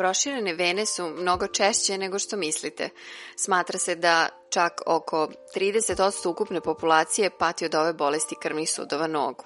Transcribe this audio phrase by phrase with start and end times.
[0.00, 2.88] Proširene vene su mnogo češće nego što mislite.
[3.36, 9.44] Smatra se da čak oko 30% ukupne populacije pati od ove bolesti krvnih sudova nogu.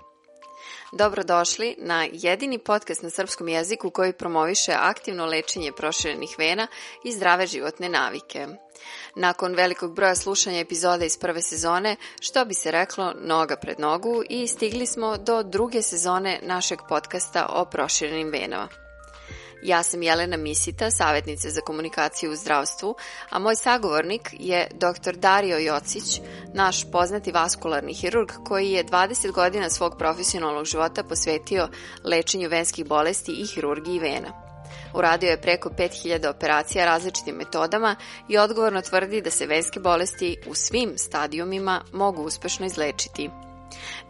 [0.93, 6.67] Dobrodošli na jedini podcast na srpskom jeziku koji promoviše aktivno lečenje proširenih vena
[7.05, 8.47] i zdrave životne navike.
[9.15, 14.23] Nakon velikog broja slušanja epizoda iz prve sezone, što bi se reklo noga pred nogu
[14.29, 18.84] i stigli smo do druge sezone našeg podcasta o proširenim venama.
[19.65, 22.95] Ja sam Jelena Misita, savjetnica za komunikaciju u zdravstvu,
[23.31, 25.17] a moj sagovornik je dr.
[25.17, 26.21] Dario Jocić,
[26.55, 31.69] naš poznati vaskularni hirurg koji je 20 godina svog profesionalnog života posvetio
[32.05, 34.33] lečenju venskih bolesti i hirurgiji vena.
[34.95, 37.97] Uradio je preko 5000 operacija različitim metodama
[38.29, 43.31] i odgovorno tvrdi da se venske bolesti u svim stadijumima mogu uspešno izlečiti.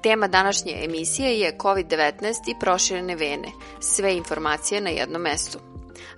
[0.03, 3.49] Tema današnje emisije je COVID-19 i proširene vene.
[3.81, 5.59] Sve informacije na jednom mestu.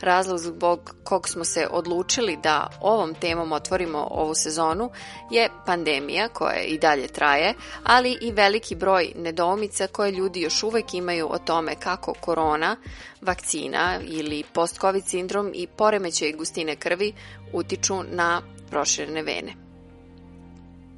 [0.00, 4.90] Razlog zbog kog smo se odlučili da ovom temom otvorimo ovu sezonu
[5.30, 10.94] je pandemija koja i dalje traje, ali i veliki broj nedoumica koje ljudi još uvek
[10.94, 12.76] imaju o tome kako korona,
[13.20, 17.12] vakcina ili post-covid sindrom i poremećaj gustine krvi
[17.52, 19.65] utiču na proširene vene.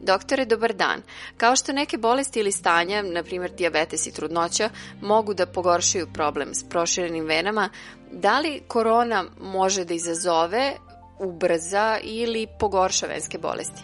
[0.00, 1.02] Doktore, dobar dan.
[1.36, 6.54] Kao što neke bolesti ili stanja, na primjer diabetes i trudnoća, mogu da pogoršaju problem
[6.54, 7.68] s proširenim venama,
[8.12, 10.72] da li korona može da izazove,
[11.18, 13.82] ubrza ili pogorša venske bolesti?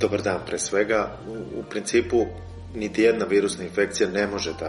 [0.00, 1.16] Dobar dan, pre svega.
[1.28, 2.26] U, u principu,
[2.74, 4.66] niti jedna virusna infekcija ne može da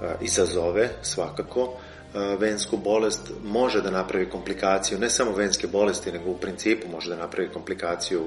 [0.00, 1.76] a, izazove, svakako,
[2.38, 7.16] vensku bolest može da napravi komplikaciju, ne samo venske bolesti, nego u principu može da
[7.16, 8.22] napravi komplikaciju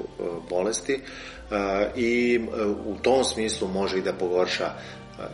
[0.49, 1.01] bolesti
[1.95, 2.39] i
[2.85, 4.69] u tom smislu može i da pogorša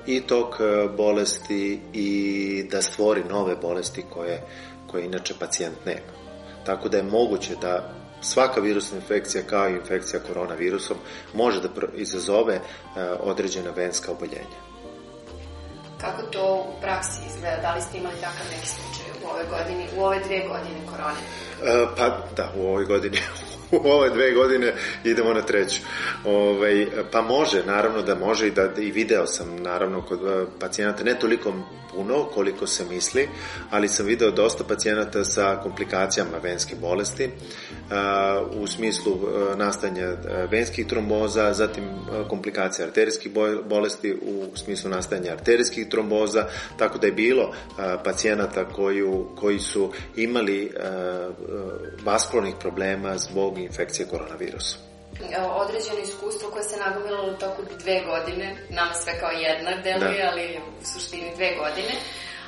[0.08, 0.56] i tok
[0.98, 4.42] bolesti i da stvori nove bolesti koje,
[4.88, 6.14] koje inače pacijent nema.
[6.66, 10.98] Tako da je moguće da svaka virusna infekcija kao i infekcija koronavirusom
[11.34, 12.60] može da izazove
[13.20, 14.63] određena venska oboljenja.
[16.04, 17.62] Kako to u praksi izgleda?
[17.62, 21.22] Da li ste imali takav neki slučaj u ove godini, u ove dve godine korone?
[21.64, 22.06] E, pa
[22.38, 23.18] da, u ovoj godini
[23.82, 24.74] u ove dve godine
[25.04, 25.82] idemo na treću.
[26.26, 31.04] Ovaj, pa može, naravno da može i da i video sam naravno kod e, pacijenata,
[31.04, 31.54] ne toliko
[31.96, 33.30] puno koliko se misli,
[33.72, 37.30] ali sam video dosta pacijenata sa komplikacijama venske bolesti,
[38.52, 40.16] u smislu e, nastanja
[40.52, 41.84] venskih tromboza, zatim
[42.30, 43.32] komplikacija arterijskih
[43.66, 46.46] bolesti u smislu nastajanja arterijskih tromboza,
[46.78, 47.52] tako da je bilo
[48.04, 50.72] pacijenata koju, koji su imali
[52.04, 54.78] vaskularnih problema zbog infekcije koronavirusa
[55.56, 60.30] određeno iskustvo koje se nagomilo u toku dve godine, nama sve kao jedna deluje, da.
[60.32, 61.94] ali u suštini dve godine,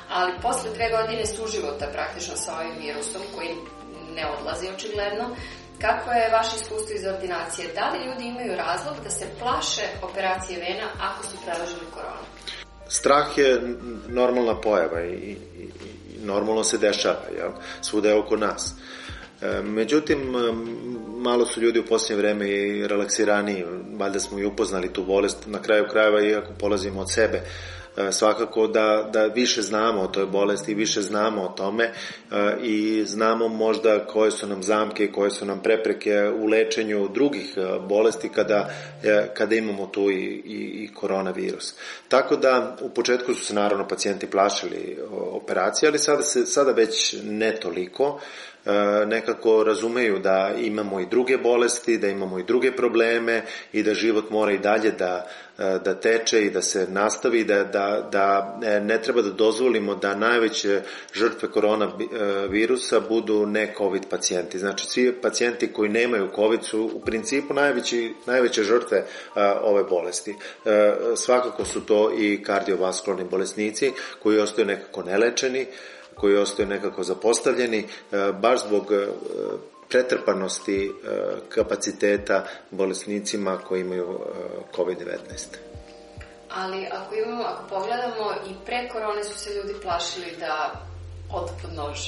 [0.08, 3.48] ali posle dve godine suživota praktično sa ovim virusom koji
[4.16, 5.36] ne odlazi očigledno,
[5.80, 7.68] Kako je vaše iskustvo iz ordinacije?
[7.74, 12.26] Da li ljudi imaju razlog da se plaše operacije vena ako su prelažili koronu?
[12.88, 13.60] Strah je
[14.08, 17.50] normalna pojava i, i, i normalno se dešava, jel?
[17.82, 18.72] Svuda je oko nas.
[18.72, 19.05] E,
[19.64, 20.18] međutim,
[21.26, 23.64] malo su ljudi u posljednje vreme i relaksiraniji,
[23.98, 27.42] valjda smo i upoznali tu bolest, na kraju krajeva i ako polazimo od sebe,
[27.96, 31.92] e, svakako da, da više znamo o toj bolesti više znamo o tome e,
[32.62, 37.60] i znamo možda koje su nam zamke koje su nam prepreke u lečenju drugih e,
[37.88, 38.70] bolesti kada,
[39.34, 41.74] kada imamo tu i, i, i koronavirus.
[42.08, 47.16] Tako da u početku su se naravno pacijenti plašili operacije, ali sada, se, sada već
[47.22, 48.20] ne toliko.
[48.66, 53.94] E, nekako razumeju da imamo i druge bolesti, da imamo i druge probleme i da
[53.94, 55.26] život mora i dalje da,
[55.58, 59.94] e, da teče i da se nastavi, da, da, da e, ne treba da dozvolimo
[59.94, 60.80] da najveće
[61.12, 64.58] žrtve koronavirusa budu ne COVID pacijenti.
[64.58, 69.04] Znači, svi pacijenti koji nemaju COVID su u principu najveći, najveće žrtve
[69.62, 70.34] ove bolesti.
[71.16, 75.66] Svakako su to i kardiovaskularni bolesnici koji ostaju nekako nelečeni,
[76.16, 77.86] koji ostaju nekako zapostavljeni, e,
[78.32, 79.06] baš zbog e,
[79.88, 81.08] pretrpanosti e,
[81.48, 84.18] kapaciteta bolesnicima koji imaju
[84.76, 85.16] COVID-19.
[86.50, 90.72] Ali ako imamo, ako pogledamo i pre korone su se ljudi plašili da
[91.36, 91.98] od pod nož,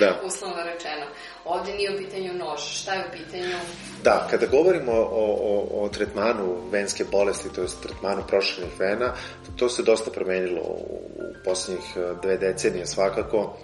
[0.00, 0.20] da.
[0.28, 1.06] uslovno rečeno.
[1.44, 3.56] Ovde nije u pitanju nož, šta je u pitanju?
[4.04, 9.14] Da, kada govorimo o, o, o tretmanu venske bolesti, to je tretmanu proširenih vena,
[9.56, 13.56] to se dosta promenilo u, u poslednjih e, dve decenije svakako,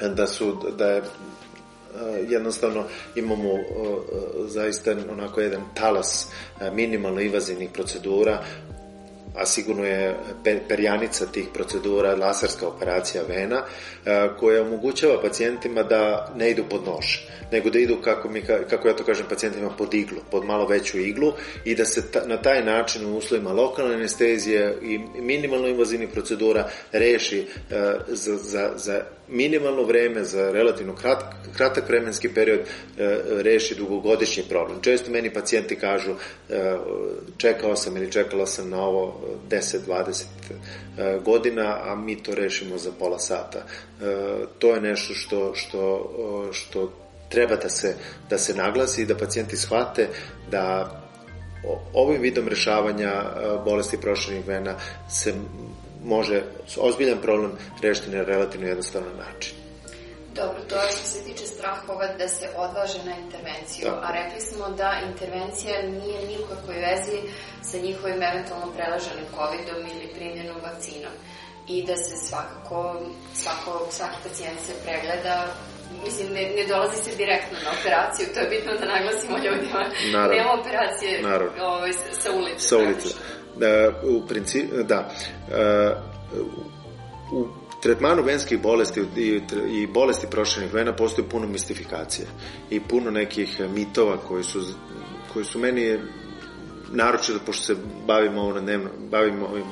[0.00, 1.04] da su, da je e,
[2.28, 2.84] jednostavno
[3.16, 3.60] imamo uh,
[4.46, 6.28] zaista onako jedan talas
[6.72, 8.42] minimalno invazivnih procedura
[9.34, 10.16] a sigurno je
[10.68, 13.62] perjanica tih procedura laserska operacija vena
[14.38, 17.06] koja omogućava pacijentima da ne idu pod nož,
[17.52, 20.98] nego da idu, kako, mi, kako ja to kažem, pacijentima pod iglu, pod malo veću
[20.98, 21.32] iglu
[21.64, 26.68] i da se ta, na taj način u uslovima lokalne anestezije i minimalno invazivnih procedura
[26.92, 27.46] reši
[28.08, 31.24] za, za, za minimalno vreme, za relativno krat,
[31.56, 32.60] kratak vremenski period
[33.42, 34.80] reši dugogodišnji problem.
[34.82, 36.14] Često meni pacijenti kažu
[37.36, 39.20] čekao sam ili čekala sam na ovo
[39.50, 40.24] 10-20
[40.98, 43.58] e, godina, a mi to rešimo za pola sata.
[43.58, 43.64] E,
[44.58, 46.12] to je nešto što, što,
[46.52, 46.92] što
[47.28, 47.94] treba da se,
[48.30, 50.08] da se naglasi i da pacijenti shvate
[50.50, 50.94] da
[51.92, 53.24] ovim vidom rešavanja e,
[53.64, 54.74] bolesti proširenih vena
[55.10, 55.34] se
[56.04, 56.42] može
[56.76, 57.52] ozbiljan problem
[57.82, 59.54] rešiti na relativno jednostavan način.
[60.34, 64.06] Dobro, to je što se tiče strahova da se odvaže na intervenciju, Tako.
[64.06, 67.18] a rekli smo da intervencija nije nikakvoj vezi
[67.62, 71.14] sa njihovim eventualno prelaženim COVID-om ili primljenom vakcinom
[71.68, 73.00] i da se svakako,
[73.34, 75.46] svako, svaki pacijent se pregleda
[76.04, 79.80] mislim, ne, ne dolazi se direktno na operaciju, to je bitno da naglasimo ljudima.
[80.12, 80.36] Naravno.
[80.36, 81.64] Nema operacije Naravno.
[81.64, 82.68] Ovaj, sa, sa ulice.
[82.68, 83.08] Sa ulice.
[83.56, 85.10] Da, u principu, da.
[85.48, 86.18] Uh,
[87.32, 87.46] u
[87.82, 89.40] tretmanu venskih bolesti i,
[89.70, 92.26] i bolesti proširenih vena postoji puno mistifikacije
[92.70, 94.60] i puno nekih mitova koji su,
[95.32, 95.98] koji su meni
[96.92, 99.64] naročito pošto se bavimo, ovo na dnevno, bavimo ovim,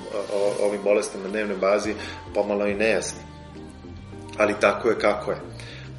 [0.62, 1.94] ovim bolestima na dnevnoj bazi
[2.34, 3.20] pomalo i nejasni.
[4.38, 5.36] Ali tako je kako je.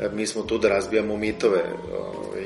[0.01, 1.63] E, mi smo tu da razbijamo mitove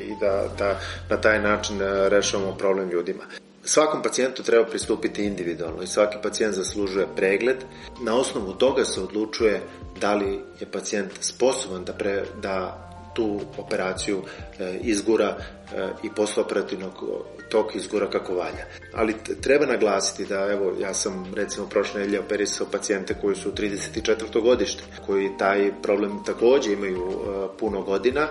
[0.07, 0.79] i da, da
[1.09, 3.23] na taj način e, rešavamo problem ljudima.
[3.63, 7.57] Svakom pacijentu treba pristupiti individualno i svaki pacijent zaslužuje pregled.
[8.03, 9.61] Na osnovu toga se odlučuje
[10.01, 14.21] da li je pacijent sposoban da, pre, da tu operaciju
[14.59, 15.37] e, izgura
[15.75, 17.03] e, i operativnog
[17.49, 18.65] tok izgura kako valja.
[18.93, 24.41] Ali treba naglasiti da, evo, ja sam recimo prošle nedelje operisao pacijente koji su 34.
[24.41, 27.13] godište, koji taj problem takođe imaju e,
[27.59, 28.27] puno godina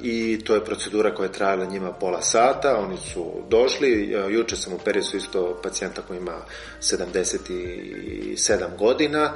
[0.00, 4.72] i to je procedura koja je trajala njima pola sata, oni su došli, juče sam
[4.72, 6.36] operisao isto pacijenta koji ima
[6.80, 9.32] 77 godina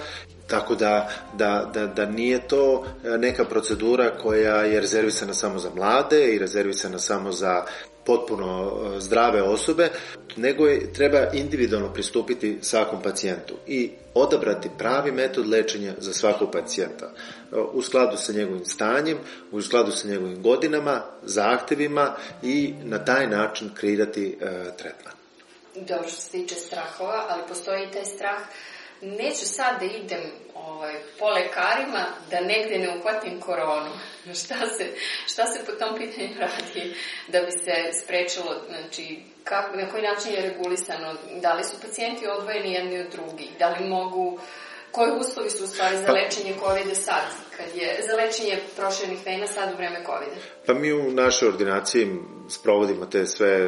[0.49, 5.71] Tako da, da, da, da nije to e, neka procedura koja je rezervisana samo za
[5.75, 7.65] mlade i rezervisana samo za
[8.07, 9.91] potpuno e, zdrave osobe,
[10.37, 17.07] nego je, treba individualno pristupiti svakom pacijentu i odabrati pravi metod lečenja za svakog pacijenta
[17.07, 19.19] e, u skladu sa njegovim stanjem,
[19.53, 24.39] u skladu sa njegovim godinama, zahtevima i na taj način kreirati
[24.79, 25.15] tretman.
[25.75, 28.41] Dobro što se tiče strahova, ali postoji i taj strah
[29.01, 30.23] neću sad da idem
[30.55, 33.91] ovaj, po lekarima da negde ne uhvatim koronu.
[34.41, 34.87] Šta se,
[35.27, 36.95] šta se po tom pitanju radi
[37.29, 42.27] da bi se sprečilo, znači, kako, na koji način je regulisano, da li su pacijenti
[42.27, 44.39] odvojeni jedni od drugih, da li mogu,
[44.91, 47.25] koji uslovi su u stvari za pa- lečenje COVID-a sad,
[47.57, 50.41] kad je, za lečenje proširenih vena sad u vreme COVID-a?
[50.67, 52.17] Pa mi u našoj ordinaciji
[52.51, 53.59] sprovodimo te sve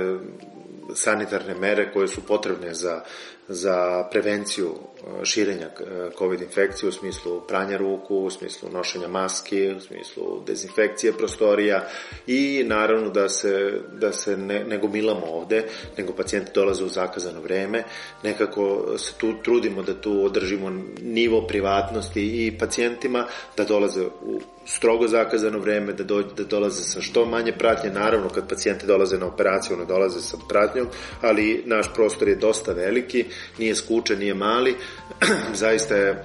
[0.94, 3.04] sanitarne mere koje su potrebne za
[3.52, 9.68] za prevenciju e, širenja e, COVID infekcije u smislu pranja ruku, u smislu nošenja maski,
[9.76, 11.88] u smislu dezinfekcije prostorija
[12.26, 15.64] i naravno da se, da se ne, ne gomilamo ovde,
[15.98, 17.84] nego pacijenti dolaze u zakazano vreme,
[18.22, 20.70] nekako se tu trudimo da tu održimo
[21.02, 23.26] nivo privatnosti i pacijentima,
[23.56, 28.28] da dolaze u strogo zakazano vreme, da, do, da dolaze sa što manje pratnje, naravno
[28.28, 30.86] kad pacijenti dolaze na operaciju, ne dolaze sa pratnjom,
[31.20, 33.24] ali naš prostor je dosta veliki,
[33.58, 34.76] nije skučen, nije mali,
[35.62, 36.24] zaista je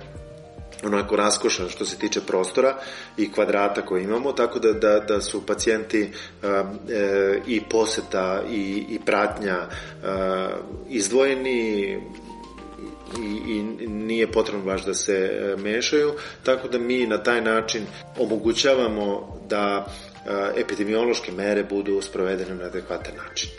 [0.84, 2.78] onako raskošan što se tiče prostora
[3.18, 6.50] i kvadrata koje imamo, tako da, da, da su pacijenti uh,
[6.90, 10.10] e, i poseta i, i pratnja uh,
[10.90, 12.00] izdvojeni
[13.20, 17.86] i, i nije potrebno baš da se e, mešaju, tako da mi na taj način
[18.18, 23.50] omogućavamo da uh, epidemiološke mere budu sprovedene na adekvatan način.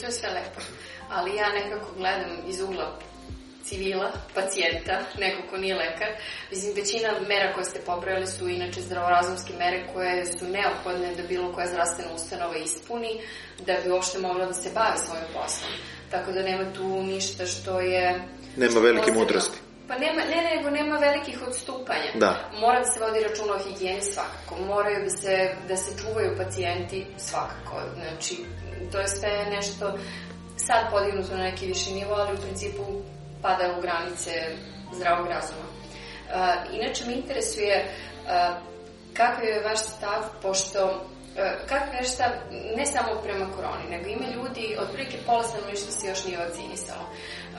[0.00, 2.98] To sve lepo ali ja nekako gledam iz ugla
[3.68, 6.08] civila, pacijenta, neko ko nije lekar.
[6.50, 11.52] Mislim, većina mera koje ste pobrojali su inače zdravorazumske mere koje su neophodne da bilo
[11.52, 13.20] koja zdravstvena ustanova ispuni
[13.66, 15.72] da bi uopšte mogla da se bavi svojim poslom.
[16.10, 18.20] Tako da nema tu ništa što je...
[18.56, 19.58] Nema velike mudrosti.
[19.88, 22.10] Pa nema, ne, nego nema velikih odstupanja.
[22.14, 22.50] Da.
[22.60, 24.56] Mora da se vodi računa o higijeni svakako.
[24.66, 27.80] Moraju da se, da se čuvaju pacijenti svakako.
[27.94, 28.36] Znači,
[28.92, 29.98] to je sve nešto
[30.56, 32.82] sad podignuto na neki viši nivo, ali u principu
[33.42, 34.30] pada u granice
[34.94, 35.66] zdravog razuma.
[35.66, 38.56] Uh, inače me interesuje uh,
[39.14, 41.06] kakav je vaš stav, pošto
[41.68, 42.24] kako nešto,
[42.76, 47.02] ne samo prema koroni, nego ima ljudi, otprilike pola stanovništva se još nije vakcinisalo.
[47.02, 47.58] Uh,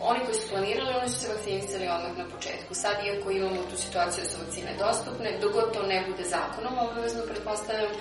[0.00, 2.74] oni koji su planirali, oni su se vakcinisali odmah na početku.
[2.74, 7.22] Sad, iako imamo tu situaciju da su vakcine dostupne, dogod to ne bude zakonom, obavezno
[7.22, 7.92] pretpostavljam,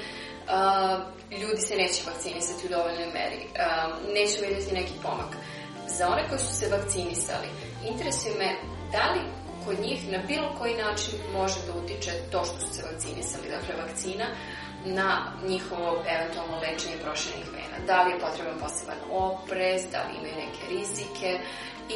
[1.31, 3.41] ljudi se neće vakcinisati u dovoljnoj meri.
[3.45, 5.31] Uh, neće vidjeti neki pomak.
[5.87, 7.47] Za one koji su se vakcinisali,
[7.89, 8.49] interesuje me
[8.91, 9.21] da li
[9.65, 13.83] kod njih na bilo koji način može da utiče to što su se vakcinisali, dakle
[13.83, 14.25] vakcina,
[14.85, 17.77] na njihovo eventualno lečenje proširenih vena.
[17.87, 21.39] Da li je potreban poseban oprez, da li imaju neke rizike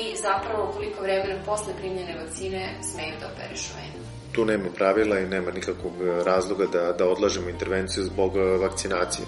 [0.01, 4.20] i zapravo koliko vremena posle primljene vakcine smeju da operišu venu.
[4.31, 5.93] Tu nema pravila i nema nikakvog
[6.25, 9.25] razloga da, da odlažemo intervenciju zbog vakcinacije.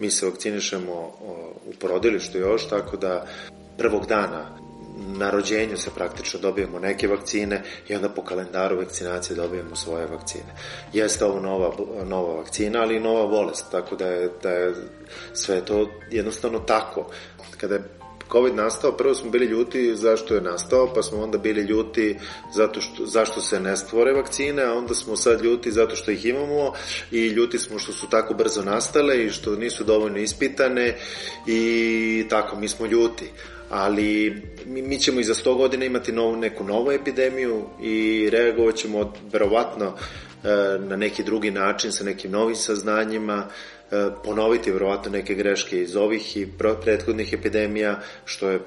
[0.00, 0.92] Mi se vakcinišemo
[1.66, 3.26] u porodilištu još, tako da
[3.78, 4.62] prvog dana
[5.18, 10.54] na rođenju se praktično dobijemo neke vakcine i onda po kalendaru vakcinacije dobijemo svoje vakcine.
[10.92, 11.72] Jeste ovo nova,
[12.04, 14.74] nova vakcina, ali i nova bolest, tako da je, da je
[15.32, 17.10] sve to jednostavno tako.
[17.56, 17.82] Kada je
[18.32, 22.16] COVID nastao, prvo smo bili ljuti zašto je nastao, pa smo onda bili ljuti
[22.54, 26.26] zato što, zašto se ne stvore vakcine, a onda smo sad ljuti zato što ih
[26.26, 26.72] imamo
[27.10, 30.96] i ljuti smo što su tako brzo nastale i što nisu dovoljno ispitane
[31.46, 33.30] i tako, mi smo ljuti.
[33.70, 38.74] Ali mi, mi ćemo i za 100 godina imati novu, neku novu epidemiju i reagovat
[38.74, 39.94] ćemo verovatno
[40.78, 43.46] na neki drugi način sa nekim novim saznanjima,
[43.90, 46.48] e, ponoviti verovatno neke greške iz ovih i
[46.84, 48.60] prethodnih epidemija, što je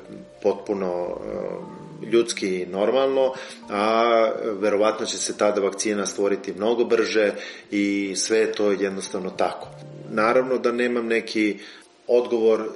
[0.43, 3.33] potpuno e, ljudski i normalno,
[3.69, 7.33] a verovatno će se tada vakcina stvoriti mnogo brže
[7.71, 9.67] i sve je to jednostavno tako.
[10.11, 11.59] Naravno da nemam neki
[12.07, 12.69] odgovor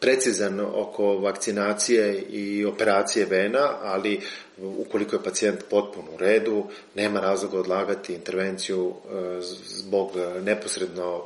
[0.00, 4.20] precizan oko vakcinacije i operacije vena, ali
[4.58, 6.64] ukoliko je pacijent potpuno u redu,
[6.94, 10.10] nema razloga odlagati intervenciju e, zbog
[10.42, 11.22] neposredno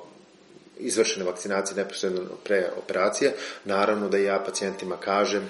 [0.78, 3.32] izvršene vakcinacije neposredno pre operacije.
[3.64, 5.48] Naravno da ja pacijentima kažem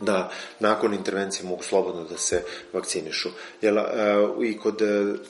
[0.00, 3.28] da nakon intervencije mogu slobodno da se vakcinišu.
[3.60, 3.82] Jel, e,
[4.42, 4.80] I kod,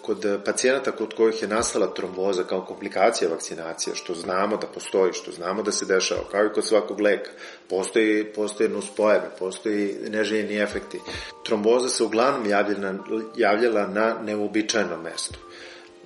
[0.03, 5.33] kod pacijenata kod kojih je nastala tromboza kao komplikacija vakcinacije, što znamo da postoji, što
[5.33, 7.31] znamo da se dešava, kao i kod svakog leka,
[7.69, 11.01] postoji, postoje nuspojave, postoji neželjeni efekti.
[11.45, 12.95] Tromboza se uglavnom javljala,
[13.37, 15.39] javljala na neuobičajenom mestu.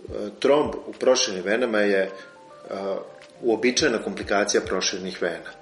[0.09, 2.11] E, tromb u proširenim venama je e,
[3.43, 5.58] uobičajena komplikacija proširenih vena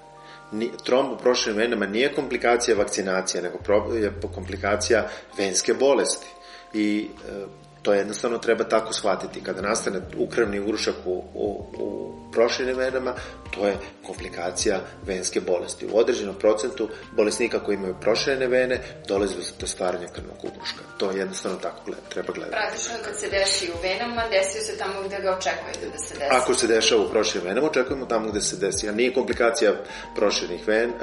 [0.84, 3.58] tromb u proširenim venama nije komplikacija vakcinacije, nego
[3.94, 6.26] je komplikacija venske bolesti.
[6.74, 7.46] I e,
[7.86, 9.42] to jednostavno treba tako shvatiti.
[9.42, 13.14] Kada nastane ukrvni ugrušak u, u, u proširenim venama,
[13.50, 13.76] to je
[14.06, 15.86] komplikacija venske bolesti.
[15.86, 20.82] U određenom procentu bolesnika koji imaju proširene vene dolazi do stvaranja krvnog ugruška.
[20.98, 22.56] To je jednostavno tako gleda, treba gledati.
[22.56, 26.30] Praktično kad se desi u venama, desi se tamo gde ga očekujete da se desi.
[26.30, 28.88] Ako se dešava u proširenim venama, očekujemo tamo gde se desi.
[28.88, 29.72] A nije komplikacija
[30.16, 30.94] proširenih ven, e,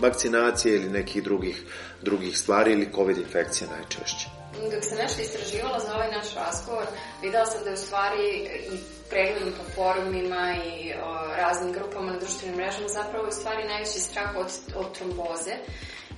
[0.00, 1.62] vakcinacije ili nekih drugih,
[2.02, 6.86] drugih stvari ili COVID infekcija najčešće dok sam nešto istraživala za ovaj naš razgovor,
[7.22, 8.26] videla sam da je u stvari
[8.72, 8.76] i
[9.10, 14.36] pregledom po forumima i o, raznim grupama na društvenim mrežama zapravo u stvari najveći strah
[14.36, 14.46] od,
[14.76, 15.54] od tromboze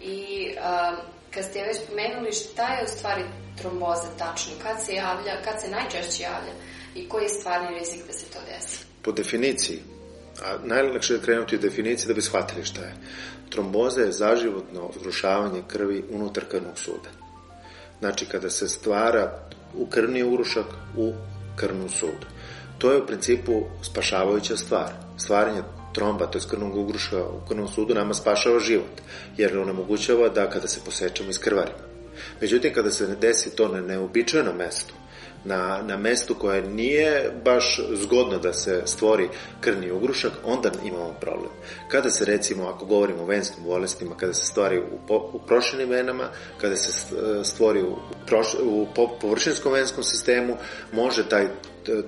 [0.00, 0.97] i a,
[1.31, 3.23] kad ste već pomenuli šta je u stvari
[3.59, 6.52] tromboza tačno, kad se javlja, kad se najčešće javlja
[6.95, 8.85] i koji je stvarni rizik da se to desi?
[9.02, 9.83] Po definiciji,
[10.45, 12.95] a najlakše je krenuti u definiciji da bi shvatili šta je.
[13.50, 17.25] Tromboza je zaživotno zgrušavanje krvi unutar krvnog suda.
[18.00, 19.38] Znači kada se stvara
[19.75, 21.12] u krvni urušak u
[21.57, 22.26] krvnom sudu.
[22.79, 24.93] To je u principu spašavajuća stvar.
[25.19, 25.62] Stvaranje
[25.95, 29.00] tromba, to je krvnog ugruša u krvnom sudu, nama spašava život,
[29.37, 31.79] jer onemogućava da kada se posečemo iz krvarima.
[32.41, 34.95] Međutim, kada se desi to na neobičajnom mestu,
[35.47, 39.29] na, na mestu koje nije baš zgodno da se stvori
[39.61, 41.50] krvni ugrušak, onda imamo problem.
[41.88, 45.88] Kada se recimo, ako govorimo o venskim bolestima, kada se stvari u, po, u prošenim
[45.88, 46.29] venama,
[46.61, 48.87] kada se stvori u, proš, u
[49.21, 50.57] površinskom venskom sistemu,
[50.93, 51.47] može taj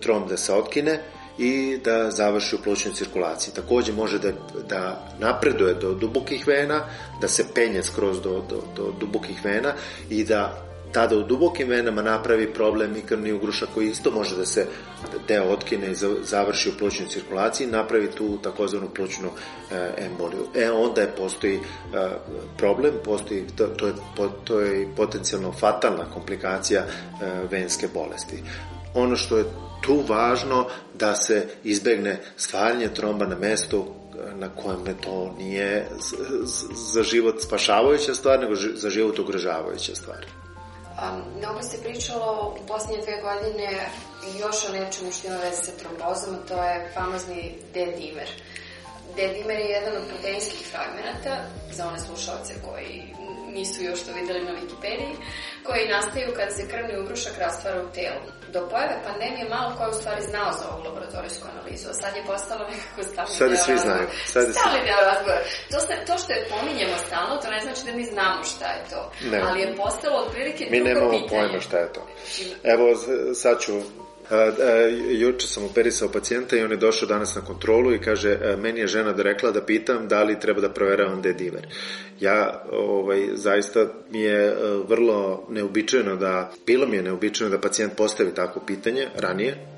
[0.01, 1.01] tromb da se otkine
[1.39, 3.55] i da završi u plućnoj cirkulaciji.
[3.55, 4.33] Takođe može da,
[4.69, 6.85] da napreduje do dubokih vena,
[7.21, 9.75] da se penje skroz do, do, do dubokih vena
[10.11, 14.47] i da tada u dubokim venama napravi problem i krvni ugrušak koji isto može da
[14.47, 14.67] se
[15.29, 19.29] deo otkine i završi u plućnoj cirkulaciji, napravi tu takozvanu plućnu
[19.71, 20.47] e, emboliju.
[20.55, 21.61] E onda je postoji e,
[22.57, 23.93] problem, postoji, to, to, je,
[24.45, 26.87] to je potencijalno fatalna komplikacija e,
[27.51, 28.43] venske bolesti.
[28.95, 29.45] Ono što je
[29.81, 33.85] tu važno da se izbegne stvaranje tromba na mestu
[34.35, 35.89] na kojem ne to nije
[36.93, 40.27] za život spašavajuća stvar, nego za život ugrožavajuća stvar.
[41.39, 43.89] Mnogo se pričalo u posljednje dve godine
[44.41, 48.29] još o nečemu što ima veze sa trombozom, to je famozni D-dimer.
[49.17, 51.37] D-dimer je jedan od proteinskih fragmenta,
[51.73, 53.15] za one slušalce koji
[53.57, 55.15] nisu još to videli na Wikipediji,
[55.67, 58.21] koji nastaju kad se krvni ugrušak rastvara u telu.
[58.55, 62.17] Do pojave pandemije malo ko je u stvari znao za ovu laboratorijsku analizu, a sad
[62.17, 64.07] je postalo nekako stalni sad deo svi znaju.
[64.33, 65.43] Sad je stalni deo razgovora.
[65.73, 68.83] To, se, to što je pominjemo stalno, to ne znači da mi znamo šta je
[68.93, 69.01] to.
[69.31, 69.39] Ne.
[69.47, 71.29] Ali je postalo otprilike Mi nemamo pitanje.
[71.29, 72.03] pojma šta je to.
[72.73, 72.85] Evo,
[73.35, 73.73] sad ću
[75.11, 78.87] juče sam operisao pacijenta i on je došao danas na kontrolu i kaže, meni je
[78.87, 81.67] žena da rekla da pitam da li treba da proveravam je dimer.
[82.21, 84.57] Ja, ovaj, zaista mi je
[84.89, 89.78] vrlo neobičajeno da, bilo mi je neobičajeno da pacijent postavi tako pitanje ranije,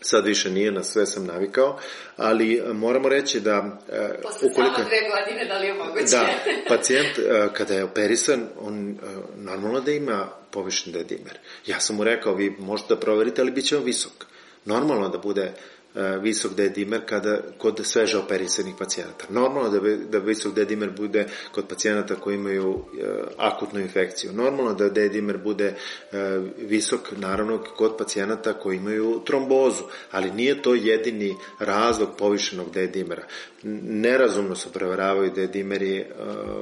[0.00, 1.78] sad više nije, na sve sam navikao,
[2.16, 3.78] ali moramo reći da...
[4.22, 6.04] Posle ukoliko, samo dve godine, da li je moguće?
[6.10, 6.34] Da,
[6.76, 7.18] pacijent
[7.52, 8.98] kada je operisan, on
[9.36, 11.38] normalno da ima povišen dedimer.
[11.66, 14.26] Ja sam mu rekao, vi možete da proverite, ali bit će on visok.
[14.64, 15.52] Normalno da bude E,
[15.94, 19.24] visok D-dimer kada, kod sveže operisanih pacijenata.
[19.28, 23.04] Normalno da, da visok D-dimer bude kod pacijenata koji imaju e,
[23.36, 24.32] akutnu infekciju.
[24.32, 25.74] Normalno da D-dimer bude
[26.12, 33.22] e, visok, naravno, kod pacijenata koji imaju trombozu, ali nije to jedini razlog povišenog D-dimera.
[33.62, 36.06] Nerazumno se prevaravaju D-dimeri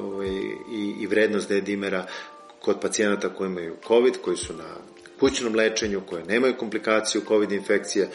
[0.02, 0.28] ovaj,
[0.72, 2.06] i, i vrednost D-dimera
[2.60, 8.08] kod pacijenata koji imaju COVID, koji su na kućnom lečenju, koje nemaju komplikaciju COVID infekcije,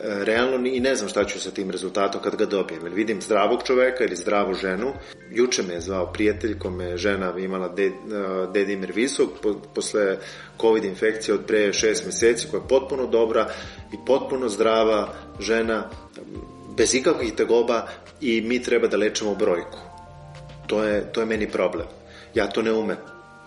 [0.00, 2.82] realno i ne znam šta ću sa tim rezultatom kad ga dobijem.
[2.84, 4.92] Jer vidim zdravog čoveka ili zdravu ženu.
[5.30, 7.92] Juče me je zvao prijatelj kome žena imala de,
[8.54, 9.28] dedimer visok
[9.74, 10.16] posle
[10.60, 13.50] COVID infekcije od pre šest meseci koja je potpuno dobra
[13.92, 15.90] i potpuno zdrava žena
[16.76, 17.88] bez ikakvih tegoba
[18.20, 19.78] i mi treba da lečemo brojku.
[20.66, 21.86] To je, to je meni problem.
[22.34, 22.96] Ja to ne umem.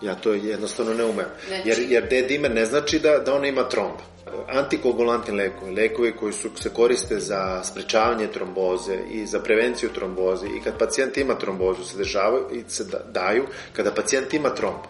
[0.02, 1.26] Ja to jednostavno ne umem.
[1.46, 1.68] Znači...
[1.68, 4.10] Jer, jer D-dimer ne znači da, da ona ima tromba
[4.48, 10.60] antikoagulantni lekovi, lekovi koji su, se koriste za sprečavanje tromboze i za prevenciju tromboze i
[10.64, 14.80] kad pacijent ima trombozu se dešavaju i se da, daju kada pacijent ima tromb.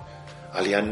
[0.52, 0.85] Ali ja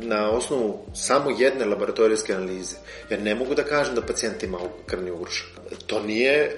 [0.00, 2.76] na osnovu samo jedne laboratorijske analize,
[3.10, 5.48] jer ne mogu da kažem da pacijent ima krvni ugrušak.
[5.86, 6.56] To nije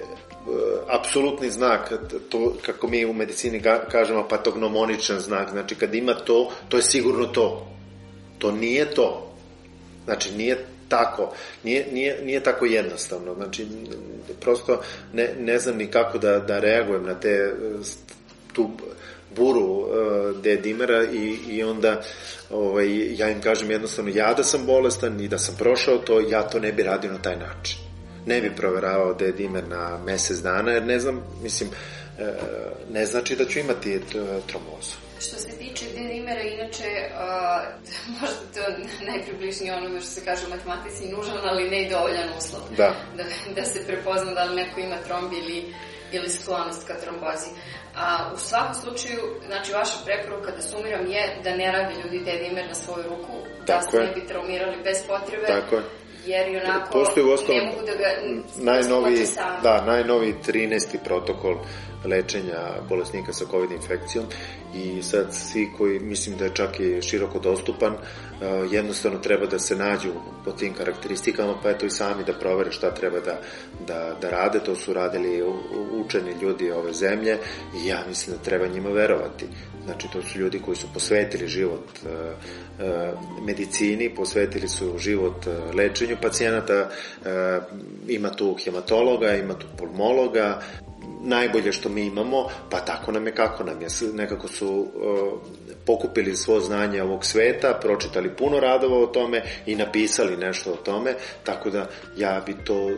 [0.87, 1.93] apsolutni znak,
[2.29, 7.25] to kako mi u medicini kažemo patognomoničan znak, znači kad ima to, to je sigurno
[7.25, 7.67] to.
[8.37, 9.33] To nije to.
[10.05, 11.33] Znači nije tako.
[11.63, 13.35] Nije, nije, nije tako jednostavno.
[13.35, 13.67] Znači,
[14.41, 14.81] prosto
[15.13, 17.53] ne, ne znam ni kako da, da reagujem na te
[18.53, 18.69] tu
[19.35, 22.01] buru uh, de dimera i, i onda
[22.49, 26.43] ovaj, ja im kažem jednostavno ja da sam bolestan i da sam prošao to, ja
[26.43, 27.82] to ne bi radio na taj način.
[28.25, 32.25] Ne bi proveravao de dimer na mesec dana jer ne znam, mislim, uh,
[32.93, 34.01] ne znači da ću imati
[34.47, 34.95] trombozu.
[35.19, 38.61] Što se tiče D-dimera, inače, uh, možda to
[39.05, 42.61] najpribližnije onome što se kaže u matematici, nužan, ali ne i dovoljan uslov.
[42.77, 42.95] Da.
[43.17, 43.23] da.
[43.55, 45.73] Da se prepozna da li neko ima trombi ili,
[46.11, 47.49] ili sklonost ka trombozi.
[47.95, 52.67] A, u svakom slučaju, znači, vaša preporuka da sumiram je da ne rade ljudi D-dimer
[52.67, 54.03] na svoju ruku, da Tako da se je.
[54.07, 55.45] ne bi traumirali bez potrebe.
[55.47, 55.83] Tako je
[56.25, 58.09] jer i onako Postoji osnovu, ne mogu da ga
[58.71, 59.25] najnovi,
[59.63, 60.97] da, najnovi 13.
[61.03, 61.55] protokol
[62.05, 64.25] lečenja bolesnika sa COVID infekcijom
[64.75, 67.93] i sad svi koji mislim da je čak i široko dostupan
[68.71, 70.09] jednostavno treba da se nađu
[70.45, 73.39] po tim karakteristikama pa eto i sami da provere šta treba da,
[73.87, 74.59] da, da rade.
[74.59, 75.43] To su radili
[75.91, 77.37] učeni ljudi ove zemlje
[77.83, 79.45] i ja mislim da treba njima verovati.
[79.85, 81.85] Znači to su ljudi koji su posvetili život
[83.45, 86.89] medicini posvetili su život lečenju pacijenata
[88.07, 90.61] ima tu hematologa ima tu pulmologa
[91.23, 93.87] najbolje što mi imamo, pa tako nam je kako nam je.
[94.13, 95.39] Nekako su uh,
[95.85, 101.15] pokupili svo znanje ovog sveta, pročitali puno radova o tome i napisali nešto o tome,
[101.43, 102.89] tako da ja bi to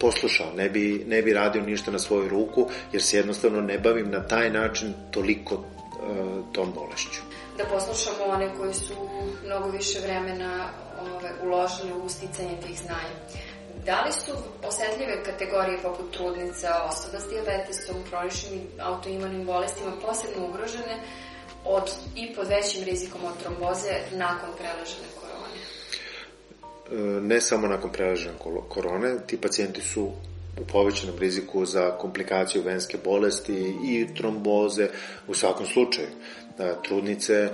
[0.00, 4.10] poslušao, ne bi, ne bi radio ništa na svoju ruku, jer se jednostavno ne bavim
[4.10, 5.62] na taj način toliko uh,
[6.52, 7.20] tom bolešću.
[7.58, 8.94] Da poslušamo one koji su
[9.46, 10.68] mnogo više vremena
[11.00, 13.14] ove, uložili u usticanje tih znanja.
[13.86, 14.32] Da li su
[14.68, 20.96] osetljive kategorije poput trudnica, osoba s diabetesom, kroničnim autoimunim bolestima posebno ugrožene
[21.64, 25.58] od i pod većim rizikom od tromboze nakon preležene korone?
[26.90, 28.34] E, ne samo nakon preležene
[28.68, 30.12] korone, ti pacijenti su
[30.60, 34.88] u povećanom riziku za komplikaciju venske bolesti i tromboze
[35.28, 36.08] u svakom slučaju.
[36.58, 37.50] E, trudnice e,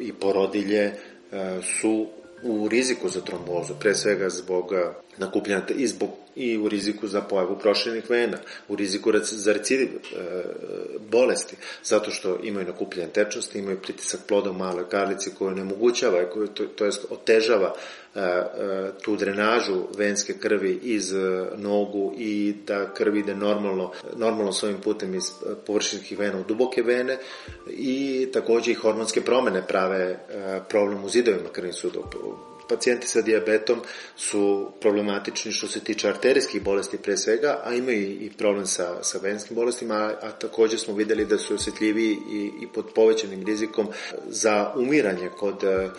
[0.00, 0.94] i porodilje
[1.80, 2.06] su
[2.44, 4.72] u riziku za trombozu, pre svega zbog
[5.18, 10.18] nakupljanja i zbog i u riziku za pojavu proširenih vena, u riziku za recidiv e,
[11.10, 16.48] bolesti, zato što imaju nakupljen tečnosti, imaju pritisak ploda u maloj karlici koju onemogućava, koju,
[16.48, 17.74] to, to jest otežava
[19.02, 25.14] tu drenažu venske krvi iz e, nogu i da krv ide normalno, normalno svojim putem
[25.14, 25.24] iz
[25.66, 27.18] površinskih vena u duboke vene
[27.70, 30.18] i takođe i hormonske promene prave
[30.68, 32.06] problem u zidovima krvnih sudova
[32.68, 33.80] pacijenti sa dijabetom
[34.16, 39.18] su problematični što se tiče arterijskih bolesti pre svega, a imaju i problem sa, sa
[39.18, 43.88] venskim bolestima, a, a takođe smo videli da su osjetljiviji i, i pod povećanim rizikom
[44.26, 45.90] za umiranje kod, uh,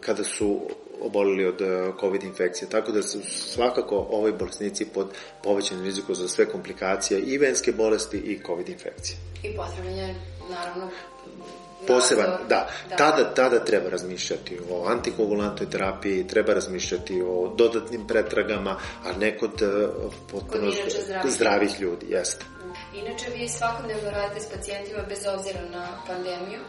[0.00, 0.60] kada su
[1.00, 1.58] obolili od
[2.00, 2.68] COVID infekcije.
[2.70, 5.06] Tako da su svakako ovoj bolesnici pod
[5.42, 9.16] povećanim rizikom za sve komplikacije i venske bolesti i COVID infekcije.
[9.42, 10.14] I potrebno
[10.50, 10.90] naravno,
[11.86, 12.96] poseban, da, da.
[12.96, 19.62] Tada, tada treba razmišljati o antikoagulantoj terapiji, treba razmišljati o dodatnim pretragama, a ne kod
[19.62, 20.70] uh, potpuno
[21.06, 22.44] zdravih, zdravih ljudi, jeste.
[22.94, 26.60] Inače, vi svakodnevno radite s pacijentima bez obzira na pandemiju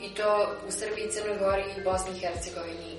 [0.00, 2.92] i to u Srbiji, Crnoj Gori i Bosni i Hercegovini.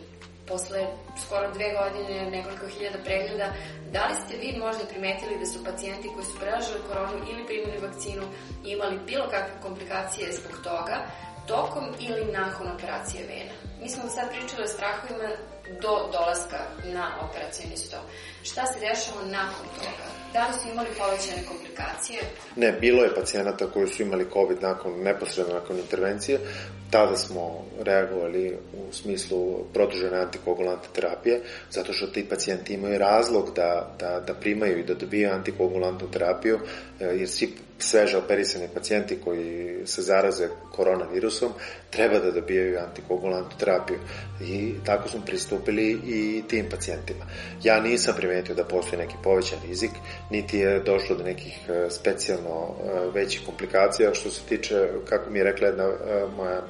[0.48, 0.88] Posle
[1.26, 3.48] skoro dve godine, nekoliko hiljada pregleda,
[3.94, 7.86] da li ste vi možda primetili da su pacijenti koji su prelažili koronu ili primili
[7.88, 8.24] vakcinu
[8.66, 10.98] imali bilo kakve komplikacije zbog toga,
[11.50, 13.56] tokom ili nakon operacije vena.
[13.82, 15.30] Mi smo sad pričali o strahovima
[15.84, 16.60] do dolaska
[16.94, 17.98] na operacijni sto.
[18.44, 20.06] Šta se dešava nakon toga?
[20.34, 22.20] Da li su imali povećane komplikacije?
[22.56, 26.40] Ne, bilo je pacijenata koji su imali COVID nakon, neposredno nakon intervencije.
[26.92, 33.96] Tada smo reagovali u smislu produžene antikoagulante terapije, zato što ti pacijenti imaju razlog da,
[34.00, 36.60] da, da primaju i da dobijaju antikoagulantnu terapiju,
[37.00, 41.52] e, jer svi sveže operisani pacijenti koji se zaraze koronavirusom
[41.90, 44.00] treba da dobijaju antikoagulantnu terapiju
[44.42, 47.26] i tako smo pristupili i tim pacijentima.
[47.64, 49.92] Ja nisam primetio da postoji neki povećan rizik,
[50.30, 55.40] niti je došlo do nekih e, specijalno e, većih komplikacija što se tiče, kako mi
[55.40, 55.90] je rekla jedna
[56.38, 56.62] moja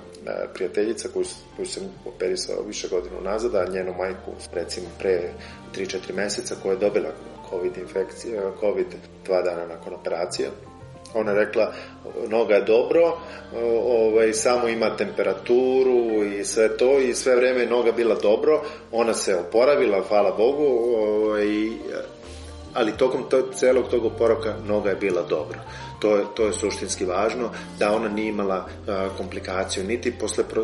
[0.53, 5.31] prijateljica koju, koju sam operisao više godina nazad, a njenu majku recimo pre
[5.75, 7.09] 3-4 meseca koja je dobila
[7.49, 8.87] COVID infekcija, COVID
[9.25, 10.49] dva dana nakon operacije.
[11.13, 11.73] Ona rekla,
[12.27, 13.17] noga je dobro,
[13.85, 19.35] ovaj, samo ima temperaturu i sve to i sve vreme noga bila dobro, ona se
[19.35, 20.65] oporavila, hvala Bogu,
[20.97, 21.47] ovaj,
[22.73, 25.59] ali tokom to, celog tog oporavka noga je bila dobra.
[25.99, 30.63] To je, to je suštinski važno, da ona nije imala a, komplikaciju niti posle pro,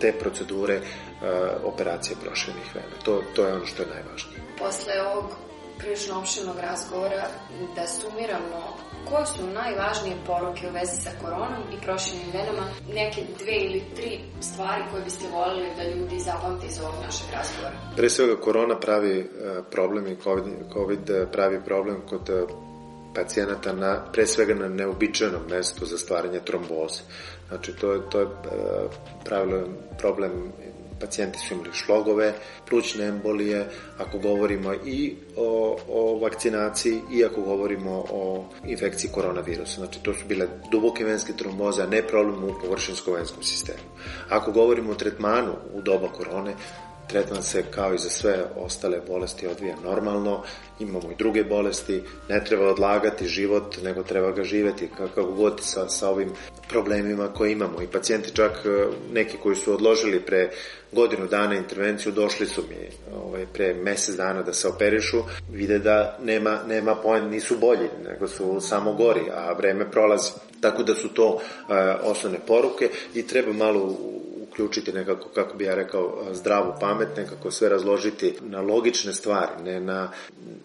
[0.00, 0.80] te procedure
[1.22, 2.96] a, operacije prošenih vena.
[3.04, 4.40] To, to je ono što je najvažnije.
[4.58, 5.24] Posle ovog
[5.78, 7.26] prilično opšenog razgovora,
[7.76, 8.76] da sumiramo
[9.10, 14.20] koje su najvažnije poruke u vezi sa koronom i prošenim venama, neke dve ili tri
[14.40, 17.76] stvari koje biste volili da ljudi zapamte iz ovog našeg razgovora?
[17.96, 19.30] Pre svega korona pravi
[19.70, 22.30] problem i COVID, COVID pravi problem kod
[23.14, 27.00] pacijenata na, pre svega na neobičajnom mestu za stvaranje tromboze.
[27.48, 28.26] Znači, to je, to je
[29.24, 29.62] pravilo,
[29.98, 30.52] problem
[31.02, 32.32] pacijenti su imali šlogove,
[32.68, 33.66] plućne embolije,
[33.98, 39.80] ako govorimo i o, o vakcinaciji i ako govorimo o infekciji koronavirusa.
[39.80, 43.84] Znači, to su bile duboke venske tromboze, a ne problem u površinskom venskom sistemu.
[44.28, 46.54] Ako govorimo o tretmanu u doba korone,
[47.12, 50.42] tretman se kao i za sve ostale bolesti odvija normalno,
[50.80, 55.88] imamo i druge bolesti, ne treba odlagati život, nego treba ga živeti kako god sa,
[55.88, 56.30] sa ovim
[56.68, 57.82] problemima koje imamo.
[57.82, 60.50] I pacijenti čak e, neki koji su odložili pre
[60.92, 66.18] godinu dana intervenciju, došli su mi ovaj, pre mesec dana da se operišu, vide da
[66.22, 70.30] nema, nema poen, nisu bolji, nego su samo gori, a vreme prolazi.
[70.60, 73.96] Tako da su to e, osnovne poruke i treba malo
[74.52, 79.80] uključiti nekako, kako bi ja rekao, zdravu pamet, nekako sve razložiti na logične stvari, ne,
[79.80, 80.12] na,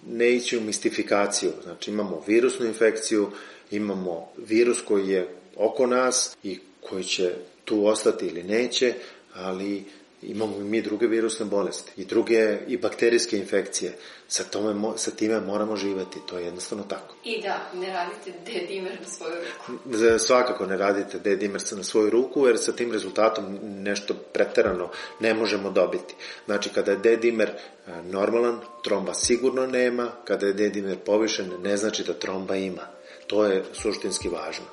[0.08, 1.52] ne ići u mistifikaciju.
[1.64, 3.30] Znači imamo virusnu infekciju,
[3.72, 7.34] imamo virus koji je oko nas i koji će
[7.66, 8.94] tu ostati ili neće,
[9.34, 9.84] ali
[10.22, 13.98] imamo i mi druge virusne bolesti i druge i bakterijske infekcije.
[14.28, 17.16] Sa, tome, sa time moramo živeti, to je jednostavno tako.
[17.24, 20.20] I da, ne radite D-dimer na svoju ruku.
[20.20, 25.72] Svakako ne radite D-dimer na svoju ruku, jer sa tim rezultatom nešto preterano ne možemo
[25.72, 26.16] dobiti.
[26.46, 27.58] Znači, kada je D-dimer e,
[28.04, 32.88] normalan, tromba sigurno nema, kada je D-dimer povišen, ne znači da tromba ima.
[33.28, 34.66] To je suštinski važno.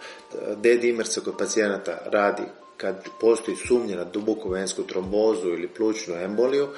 [0.57, 2.43] D-dimer se kod pacijenata radi
[2.77, 6.69] kad postoji sumnja na duboku vensku trombozu ili plućnu emboliju,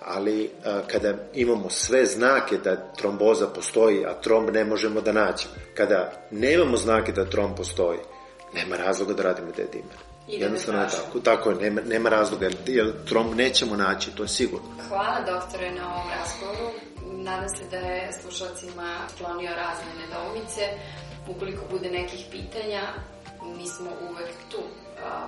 [0.00, 5.54] ali a, kada imamo sve znake da tromboza postoji, a tromb ne možemo da nađemo.
[5.74, 7.98] Kada nemamo znake da tromb postoji,
[8.54, 9.96] nema razloga da radimo dedimer.
[10.28, 11.20] Ide Jednostavno je tako.
[11.20, 14.66] Tako je, nema, nema razloga, jer tromb nećemo naći, to je sigurno.
[14.88, 16.70] Hvala doktore na ovom razgovoru.
[17.12, 20.60] Nadam se da je slušalcima sklonio razne nedoumice.
[21.28, 22.82] Ukoliko bude nekih pitanja,
[23.56, 24.62] mi smo uvek tu.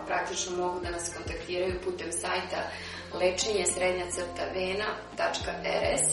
[0.06, 2.60] Praktično mogu da nas kontaktiraju putem sajta
[3.20, 6.06] lečenje srednja crta vena.rs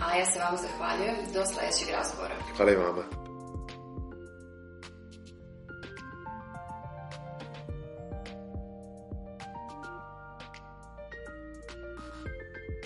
[0.00, 2.34] a ja se vama zahvaljujem do sledećeg razgovora.
[2.56, 3.27] Hvala i vama.